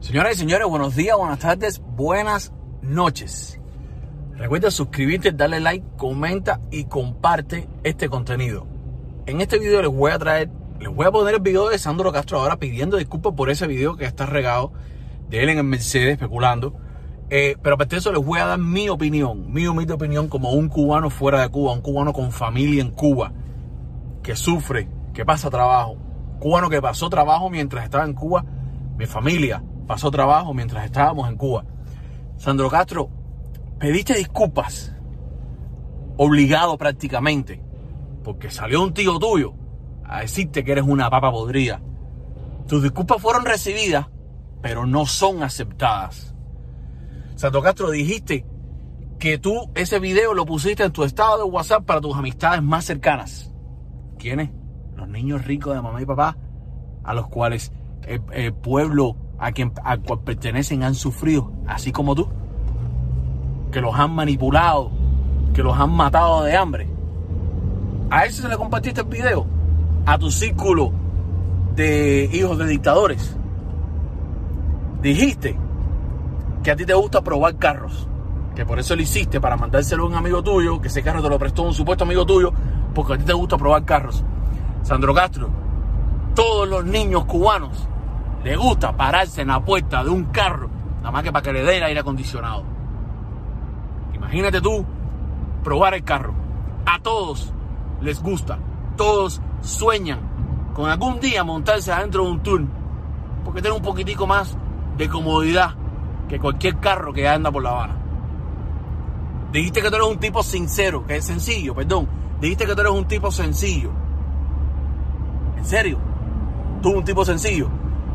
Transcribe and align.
Señoras 0.00 0.36
y 0.36 0.38
señores, 0.40 0.66
buenos 0.66 0.96
días, 0.96 1.14
buenas 1.16 1.40
tardes, 1.40 1.82
buenas 1.94 2.54
noches. 2.80 3.60
Recuerda 4.34 4.70
suscribirte, 4.70 5.30
darle 5.30 5.60
like, 5.60 5.86
comenta 5.98 6.58
y 6.70 6.84
comparte 6.84 7.68
este 7.84 8.08
contenido. 8.08 8.66
En 9.26 9.42
este 9.42 9.58
video 9.58 9.82
les 9.82 9.90
voy 9.92 10.10
a 10.10 10.18
traer, 10.18 10.50
les 10.80 10.88
voy 10.88 11.06
a 11.06 11.12
poner 11.12 11.34
el 11.34 11.40
video 11.40 11.68
de 11.68 11.78
Sandro 11.78 12.10
Castro 12.12 12.40
ahora 12.40 12.56
pidiendo 12.56 12.96
disculpas 12.96 13.34
por 13.34 13.50
ese 13.50 13.66
video 13.66 13.98
que 13.98 14.06
está 14.06 14.24
regado 14.24 14.72
de 15.28 15.42
él 15.42 15.50
en 15.50 15.58
el 15.58 15.64
Mercedes 15.64 16.12
especulando. 16.12 16.74
Eh, 17.28 17.56
pero 17.62 17.74
aparte 17.74 17.96
de 17.96 18.00
eso 18.00 18.10
les 18.10 18.24
voy 18.24 18.40
a 18.40 18.46
dar 18.46 18.58
mi 18.58 18.88
opinión, 18.88 19.52
mi 19.52 19.66
humilde 19.66 19.92
opinión 19.92 20.28
como 20.28 20.52
un 20.52 20.70
cubano 20.70 21.10
fuera 21.10 21.42
de 21.42 21.50
Cuba, 21.50 21.74
un 21.74 21.82
cubano 21.82 22.14
con 22.14 22.32
familia 22.32 22.80
en 22.80 22.90
Cuba, 22.90 23.34
que 24.22 24.34
sufre, 24.34 24.88
que 25.12 25.26
pasa 25.26 25.50
trabajo, 25.50 25.98
cubano 26.40 26.70
que 26.70 26.80
pasó 26.80 27.10
trabajo 27.10 27.50
mientras 27.50 27.84
estaba 27.84 28.06
en 28.06 28.14
Cuba, 28.14 28.46
mi 28.96 29.04
familia 29.04 29.62
pasó 29.90 30.08
trabajo 30.08 30.54
mientras 30.54 30.84
estábamos 30.84 31.28
en 31.28 31.36
Cuba. 31.36 31.64
Sandro 32.36 32.70
Castro, 32.70 33.10
pediste 33.80 34.14
disculpas, 34.14 34.94
obligado 36.16 36.78
prácticamente, 36.78 37.60
porque 38.22 38.52
salió 38.52 38.84
un 38.84 38.94
tío 38.94 39.18
tuyo 39.18 39.52
a 40.04 40.20
decirte 40.20 40.62
que 40.62 40.70
eres 40.70 40.84
una 40.84 41.10
papa 41.10 41.32
podrida. 41.32 41.82
Tus 42.68 42.84
disculpas 42.84 43.20
fueron 43.20 43.44
recibidas, 43.44 44.06
pero 44.62 44.86
no 44.86 45.06
son 45.06 45.42
aceptadas. 45.42 46.36
Santo 47.34 47.60
Castro, 47.60 47.90
dijiste 47.90 48.46
que 49.18 49.38
tú 49.38 49.72
ese 49.74 49.98
video 49.98 50.34
lo 50.34 50.46
pusiste 50.46 50.84
en 50.84 50.92
tu 50.92 51.02
estado 51.02 51.38
de 51.38 51.50
WhatsApp 51.50 51.84
para 51.84 52.00
tus 52.00 52.16
amistades 52.16 52.62
más 52.62 52.84
cercanas. 52.84 53.52
¿Quiénes? 54.20 54.50
Los 54.94 55.08
niños 55.08 55.44
ricos 55.44 55.74
de 55.74 55.82
mamá 55.82 56.00
y 56.00 56.06
papá, 56.06 56.36
a 57.02 57.12
los 57.12 57.26
cuales 57.26 57.72
el, 58.06 58.54
pueblo 58.54 59.16
a 59.40 59.52
quien 59.52 59.72
a 59.82 59.96
cual 59.96 60.20
pertenecen 60.20 60.82
han 60.82 60.94
sufrido, 60.94 61.50
así 61.66 61.90
como 61.92 62.14
tú. 62.14 62.28
Que 63.72 63.80
los 63.80 63.98
han 63.98 64.14
manipulado, 64.14 64.90
que 65.54 65.62
los 65.62 65.76
han 65.78 65.90
matado 65.90 66.44
de 66.44 66.56
hambre. 66.56 66.88
A 68.10 68.26
eso 68.26 68.42
se 68.42 68.48
le 68.48 68.56
compartiste 68.56 69.00
el 69.00 69.06
video. 69.06 69.46
A 70.04 70.18
tu 70.18 70.30
círculo 70.30 70.92
de 71.74 72.28
hijos 72.32 72.58
de 72.58 72.66
dictadores. 72.66 73.36
Dijiste 75.00 75.56
que 76.62 76.70
a 76.70 76.76
ti 76.76 76.84
te 76.84 76.92
gusta 76.92 77.22
probar 77.22 77.56
carros, 77.56 78.06
que 78.54 78.66
por 78.66 78.78
eso 78.78 78.94
lo 78.94 79.00
hiciste, 79.00 79.40
para 79.40 79.56
mandárselo 79.56 80.04
a 80.04 80.06
un 80.06 80.14
amigo 80.14 80.42
tuyo, 80.42 80.82
que 80.82 80.88
ese 80.88 81.02
carro 81.02 81.22
te 81.22 81.30
lo 81.30 81.38
prestó 81.38 81.62
un 81.62 81.72
supuesto 81.72 82.04
amigo 82.04 82.26
tuyo, 82.26 82.52
porque 82.94 83.14
a 83.14 83.18
ti 83.18 83.24
te 83.24 83.32
gusta 83.32 83.56
probar 83.56 83.86
carros. 83.86 84.22
Sandro 84.82 85.14
Castro, 85.14 85.48
todos 86.34 86.68
los 86.68 86.84
niños 86.84 87.24
cubanos 87.24 87.88
les 88.44 88.56
gusta 88.56 88.96
pararse 88.96 89.42
en 89.42 89.48
la 89.48 89.62
puerta 89.64 90.02
de 90.02 90.10
un 90.10 90.24
carro, 90.24 90.70
nada 90.98 91.10
más 91.10 91.22
que 91.22 91.32
para 91.32 91.42
que 91.42 91.52
le 91.52 91.62
dé 91.62 91.76
el 91.76 91.82
aire 91.82 92.00
acondicionado. 92.00 92.64
Imagínate 94.14 94.60
tú 94.60 94.84
probar 95.62 95.94
el 95.94 96.04
carro. 96.04 96.34
A 96.86 96.98
todos 97.00 97.52
les 98.00 98.22
gusta, 98.22 98.58
todos 98.96 99.40
sueñan 99.60 100.20
con 100.74 100.88
algún 100.88 101.20
día 101.20 101.44
montarse 101.44 101.92
adentro 101.92 102.24
de 102.24 102.30
un 102.30 102.42
tour, 102.42 102.62
porque 103.44 103.60
tiene 103.60 103.76
un 103.76 103.82
poquitico 103.82 104.26
más 104.26 104.56
de 104.96 105.08
comodidad 105.08 105.74
que 106.28 106.38
cualquier 106.38 106.78
carro 106.78 107.12
que 107.12 107.28
anda 107.28 107.50
por 107.50 107.62
La 107.62 107.70
Habana. 107.70 107.96
Dijiste 109.52 109.82
que 109.82 109.90
tú 109.90 109.96
eres 109.96 110.08
un 110.08 110.18
tipo 110.18 110.42
sincero, 110.42 111.04
que 111.04 111.16
es 111.16 111.24
sencillo, 111.24 111.74
perdón. 111.74 112.08
Dijiste 112.40 112.66
que 112.66 112.74
tú 112.74 112.80
eres 112.80 112.92
un 112.92 113.04
tipo 113.06 113.30
sencillo. 113.30 113.90
¿En 115.56 115.64
serio? 115.64 115.98
Tú 116.80 116.90
un 116.90 117.04
tipo 117.04 117.24
sencillo. 117.24 117.68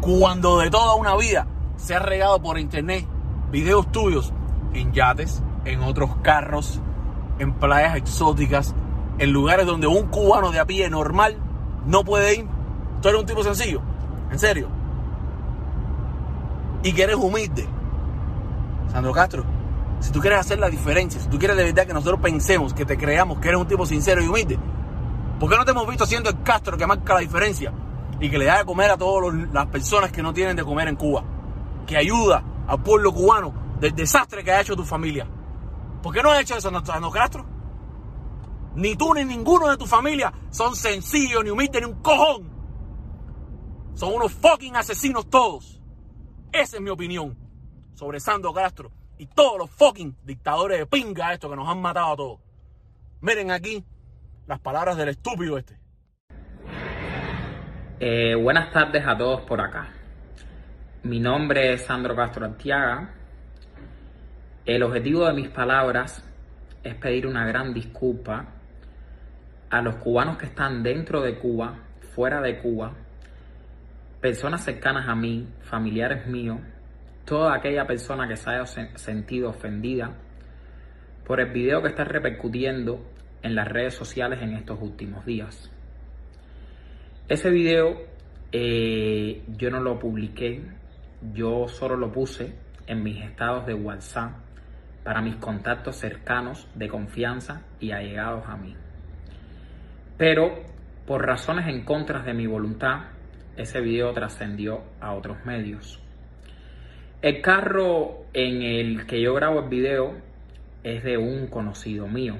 Cuando 0.00 0.58
de 0.58 0.70
toda 0.70 0.94
una 0.94 1.16
vida 1.16 1.46
se 1.76 1.94
ha 1.94 1.98
regado 1.98 2.40
por 2.40 2.58
internet 2.58 3.06
videos 3.50 3.90
tuyos 3.90 4.32
en 4.74 4.92
yates, 4.92 5.42
en 5.64 5.82
otros 5.82 6.10
carros, 6.22 6.80
en 7.38 7.54
playas 7.54 7.96
exóticas, 7.96 8.74
en 9.18 9.32
lugares 9.32 9.66
donde 9.66 9.86
un 9.86 10.08
cubano 10.08 10.50
de 10.50 10.60
a 10.60 10.66
pie 10.66 10.88
normal 10.88 11.36
no 11.86 12.04
puede 12.04 12.36
ir. 12.36 12.46
Tú 13.00 13.08
eres 13.08 13.20
un 13.20 13.26
tipo 13.26 13.42
sencillo. 13.42 13.80
¿En 14.30 14.38
serio? 14.38 14.68
Y 16.82 16.92
que 16.92 17.02
eres 17.02 17.16
humilde 17.16 17.66
Sandro 18.92 19.12
Castro, 19.12 19.44
si 20.00 20.10
tú 20.10 20.20
quieres 20.20 20.38
hacer 20.38 20.58
la 20.58 20.70
diferencia, 20.70 21.20
si 21.20 21.28
tú 21.28 21.38
quieres 21.38 21.56
de 21.56 21.64
verdad 21.64 21.86
que 21.86 21.92
nosotros 21.92 22.20
pensemos, 22.20 22.72
que 22.72 22.84
te 22.84 22.96
creamos 22.96 23.38
que 23.38 23.48
eres 23.48 23.60
un 23.60 23.66
tipo 23.66 23.84
sincero 23.84 24.22
y 24.22 24.28
humilde, 24.28 24.58
¿por 25.38 25.50
qué 25.50 25.56
no 25.56 25.64
te 25.64 25.72
hemos 25.72 25.86
visto 25.86 26.06
siendo 26.06 26.30
el 26.30 26.42
Castro 26.42 26.76
que 26.76 26.86
marca 26.86 27.14
la 27.14 27.20
diferencia 27.20 27.72
y 28.20 28.30
que 28.30 28.38
le 28.38 28.46
da 28.46 28.58
de 28.58 28.64
comer 28.64 28.90
a 28.90 28.96
todas 28.96 29.34
las 29.52 29.66
personas 29.66 30.10
que 30.12 30.22
no 30.22 30.32
tienen 30.32 30.56
de 30.56 30.64
comer 30.64 30.88
en 30.88 30.96
Cuba? 30.96 31.24
Que 31.86 31.96
ayuda 31.96 32.42
al 32.66 32.82
pueblo 32.82 33.12
cubano 33.12 33.54
del 33.80 33.94
desastre 33.94 34.44
que 34.44 34.52
ha 34.52 34.60
hecho 34.60 34.76
tu 34.76 34.84
familia. 34.84 35.26
¿Por 36.02 36.14
qué 36.14 36.22
no 36.22 36.30
has 36.30 36.40
hecho 36.40 36.56
eso, 36.56 36.70
Sandro 36.84 37.10
Castro? 37.10 37.44
Ni 38.74 38.96
tú 38.96 39.14
ni 39.14 39.24
ninguno 39.24 39.68
de 39.68 39.76
tu 39.76 39.86
familia 39.86 40.32
son 40.50 40.76
sencillos, 40.76 41.42
ni 41.42 41.50
humildes, 41.50 41.82
ni 41.82 41.88
un 41.88 42.00
cojón. 42.00 42.50
Son 43.94 44.12
unos 44.14 44.32
fucking 44.32 44.76
asesinos 44.76 45.28
todos. 45.28 45.80
Esa 46.52 46.76
es 46.76 46.82
mi 46.82 46.90
opinión 46.90 47.36
sobre 47.94 48.20
Sandro 48.20 48.52
Castro 48.52 48.92
y 49.18 49.26
todos 49.26 49.58
los 49.58 49.70
fucking 49.70 50.16
dictadores 50.24 50.78
de 50.78 50.86
pinga 50.86 51.32
estos 51.32 51.50
que 51.50 51.56
nos 51.56 51.68
han 51.68 51.80
matado 51.80 52.12
a 52.12 52.16
todos. 52.16 52.40
Miren 53.20 53.50
aquí 53.50 53.84
las 54.46 54.60
palabras 54.60 54.96
del 54.96 55.08
estúpido 55.08 55.58
este. 55.58 55.78
Eh, 58.00 58.36
buenas 58.36 58.70
tardes 58.70 59.04
a 59.04 59.18
todos 59.18 59.40
por 59.40 59.60
acá. 59.60 59.88
Mi 61.02 61.18
nombre 61.18 61.72
es 61.72 61.84
Sandro 61.84 62.14
Castro 62.14 62.46
Artiaga. 62.46 63.10
El 64.64 64.84
objetivo 64.84 65.26
de 65.26 65.32
mis 65.32 65.48
palabras 65.48 66.24
es 66.84 66.94
pedir 66.94 67.26
una 67.26 67.44
gran 67.44 67.74
disculpa 67.74 68.46
a 69.68 69.82
los 69.82 69.96
cubanos 69.96 70.38
que 70.38 70.46
están 70.46 70.84
dentro 70.84 71.22
de 71.22 71.40
Cuba, 71.40 71.74
fuera 72.14 72.40
de 72.40 72.60
Cuba, 72.60 72.92
personas 74.20 74.62
cercanas 74.64 75.08
a 75.08 75.16
mí, 75.16 75.48
familiares 75.62 76.24
míos, 76.28 76.60
toda 77.24 77.52
aquella 77.52 77.84
persona 77.84 78.28
que 78.28 78.36
se 78.36 78.48
haya 78.48 78.64
sentido 78.64 79.50
ofendida 79.50 80.12
por 81.26 81.40
el 81.40 81.50
video 81.50 81.82
que 81.82 81.88
está 81.88 82.04
repercutiendo 82.04 83.04
en 83.42 83.56
las 83.56 83.66
redes 83.66 83.94
sociales 83.94 84.40
en 84.40 84.52
estos 84.52 84.80
últimos 84.80 85.26
días. 85.26 85.72
Ese 87.28 87.50
video 87.50 88.00
eh, 88.52 89.42
yo 89.48 89.70
no 89.70 89.80
lo 89.80 89.98
publiqué, 89.98 90.62
yo 91.34 91.68
solo 91.68 91.94
lo 91.94 92.10
puse 92.10 92.54
en 92.86 93.02
mis 93.02 93.22
estados 93.22 93.66
de 93.66 93.74
WhatsApp 93.74 94.32
para 95.04 95.20
mis 95.20 95.36
contactos 95.36 95.96
cercanos 95.96 96.66
de 96.74 96.88
confianza 96.88 97.66
y 97.80 97.90
allegados 97.90 98.48
a 98.48 98.56
mí. 98.56 98.74
Pero 100.16 100.64
por 101.06 101.26
razones 101.26 101.68
en 101.68 101.84
contra 101.84 102.22
de 102.22 102.32
mi 102.32 102.46
voluntad, 102.46 103.10
ese 103.58 103.82
video 103.82 104.14
trascendió 104.14 104.84
a 104.98 105.12
otros 105.12 105.44
medios. 105.44 106.02
El 107.20 107.42
carro 107.42 108.24
en 108.32 108.62
el 108.62 109.04
que 109.04 109.20
yo 109.20 109.34
grabo 109.34 109.60
el 109.64 109.68
video 109.68 110.16
es 110.82 111.04
de 111.04 111.18
un 111.18 111.48
conocido 111.48 112.08
mío 112.08 112.36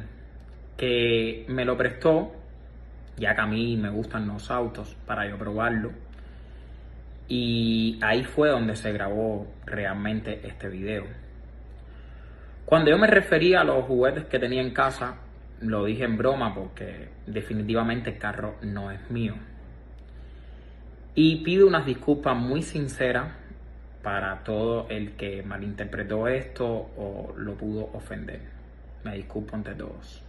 que 0.79 1.45
me 1.49 1.67
lo 1.67 1.77
prestó, 1.77 2.38
ya 3.19 3.35
que 3.35 3.41
a 3.41 3.47
mí 3.47 3.77
me 3.77 3.91
gustan 3.91 4.27
los 4.27 4.51
autos, 4.51 4.97
para 5.07 5.29
yo 5.29 5.37
probarlo. 5.37 5.93
Y 7.29 7.99
ahí 8.03 8.25
fue 8.25 8.49
donde 8.49 8.75
se 8.77 8.93
grabó 8.93 9.47
realmente 9.67 10.41
este 10.45 10.69
video. 10.69 11.05
Cuando 12.65 12.91
yo 12.91 12.99
me 12.99 13.07
refería 13.07 13.61
a 13.61 13.65
los 13.65 13.85
juguetes 13.85 14.25
que 14.25 14.39
tenía 14.39 14.63
en 14.63 14.73
casa, 14.73 15.17
lo 15.61 15.85
dije 15.85 16.05
en 16.05 16.17
broma 16.17 16.55
porque 16.55 17.09
definitivamente 17.27 18.11
el 18.11 18.19
carro 18.19 18.57
no 18.63 18.91
es 18.91 19.11
mío. 19.11 19.35
Y 21.15 21.43
pido 21.43 21.67
unas 21.67 21.85
disculpas 21.85 22.37
muy 22.37 22.63
sinceras 22.63 23.33
para 24.03 24.45
todo 24.45 24.87
el 24.89 25.13
que 25.17 25.43
malinterpretó 25.43 26.29
esto 26.29 26.67
o 26.67 27.35
lo 27.37 27.55
pudo 27.55 27.91
ofender. 27.93 28.41
Me 29.05 29.17
disculpo 29.17 29.57
ante 29.57 29.75
todos. 29.75 30.23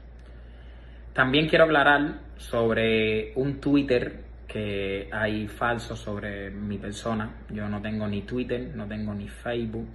También 1.14 1.48
quiero 1.48 1.66
aclarar 1.66 2.20
sobre 2.38 3.34
un 3.36 3.60
Twitter 3.60 4.24
que 4.48 5.10
hay 5.12 5.48
falso 5.48 5.96
sobre 5.96 6.50
mi 6.50 6.78
persona. 6.78 7.30
Yo 7.50 7.70
no 7.70 7.82
tengo 7.82 8.08
ni 8.08 8.24
Twitter, 8.24 8.72
no 8.76 8.88
tengo 8.88 9.14
ni 9.14 9.28
Facebook, 9.28 9.88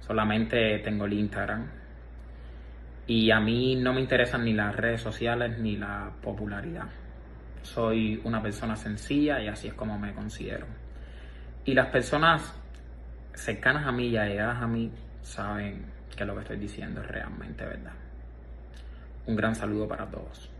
solamente 0.00 0.78
tengo 0.78 1.06
el 1.06 1.14
Instagram. 1.14 1.66
Y 3.06 3.30
a 3.30 3.40
mí 3.40 3.74
no 3.76 3.92
me 3.92 4.00
interesan 4.00 4.44
ni 4.44 4.52
las 4.52 4.76
redes 4.76 5.00
sociales 5.00 5.58
ni 5.58 5.76
la 5.76 6.12
popularidad. 6.22 6.86
Soy 7.62 8.20
una 8.24 8.42
persona 8.42 8.76
sencilla 8.76 9.40
y 9.40 9.48
así 9.48 9.68
es 9.68 9.74
como 9.74 9.98
me 9.98 10.12
considero. 10.12 10.66
Y 11.64 11.74
las 11.74 11.88
personas 11.88 12.54
cercanas 13.34 13.86
a 13.86 13.92
mí 13.92 14.08
y 14.08 14.16
allegadas 14.16 14.62
a 14.62 14.66
mí 14.66 14.92
saben 15.22 15.86
que 16.16 16.24
lo 16.24 16.34
que 16.34 16.42
estoy 16.42 16.58
diciendo 16.58 17.00
es 17.00 17.08
realmente 17.08 17.64
verdad. 17.64 18.07
Un 19.28 19.36
gran 19.36 19.54
saludo 19.54 19.86
para 19.86 20.10
todos. 20.10 20.50